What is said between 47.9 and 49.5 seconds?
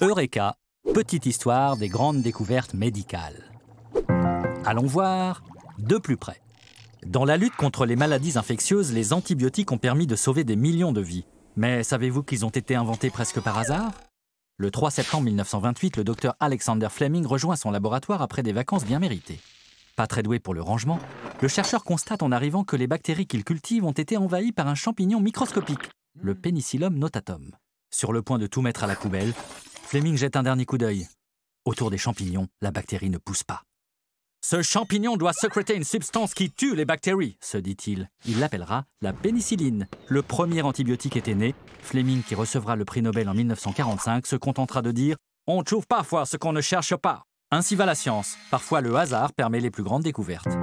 science. Parfois, le hasard